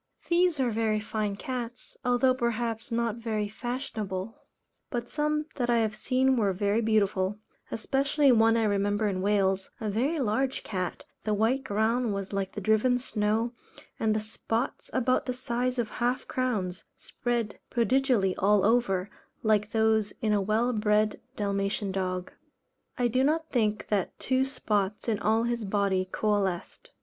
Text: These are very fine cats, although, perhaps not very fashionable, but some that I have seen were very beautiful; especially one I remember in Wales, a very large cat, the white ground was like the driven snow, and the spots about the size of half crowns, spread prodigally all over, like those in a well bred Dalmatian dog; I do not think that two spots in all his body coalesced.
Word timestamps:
These 0.29 0.59
are 0.59 0.71
very 0.71 0.99
fine 0.99 1.35
cats, 1.35 1.95
although, 2.03 2.33
perhaps 2.33 2.91
not 2.91 3.17
very 3.17 3.47
fashionable, 3.47 4.35
but 4.89 5.07
some 5.11 5.45
that 5.57 5.69
I 5.69 5.77
have 5.77 5.95
seen 5.95 6.37
were 6.37 6.53
very 6.53 6.81
beautiful; 6.81 7.37
especially 7.69 8.31
one 8.31 8.57
I 8.57 8.63
remember 8.63 9.07
in 9.07 9.21
Wales, 9.21 9.69
a 9.79 9.91
very 9.91 10.17
large 10.19 10.63
cat, 10.63 11.05
the 11.23 11.35
white 11.35 11.63
ground 11.63 12.15
was 12.15 12.33
like 12.33 12.53
the 12.53 12.61
driven 12.61 12.97
snow, 12.97 13.53
and 13.99 14.15
the 14.15 14.19
spots 14.19 14.89
about 14.91 15.27
the 15.27 15.33
size 15.33 15.77
of 15.77 15.91
half 16.01 16.27
crowns, 16.27 16.83
spread 16.97 17.59
prodigally 17.69 18.35
all 18.39 18.65
over, 18.65 19.07
like 19.43 19.69
those 19.69 20.13
in 20.19 20.33
a 20.33 20.41
well 20.41 20.73
bred 20.73 21.19
Dalmatian 21.35 21.91
dog; 21.91 22.31
I 22.97 23.07
do 23.07 23.23
not 23.23 23.51
think 23.51 23.89
that 23.89 24.17
two 24.17 24.45
spots 24.45 25.07
in 25.07 25.19
all 25.19 25.43
his 25.43 25.63
body 25.63 26.09
coalesced. 26.11 26.89